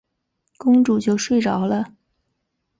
[0.57, 1.93] 公主就睡着了。